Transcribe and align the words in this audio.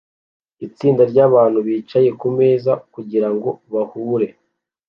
Itsinda 0.67 1.03
ryabantu 1.11 1.59
bicaye 1.67 2.09
kumeza 2.19 2.71
kugirango 2.93 3.49
bahure 3.73 4.27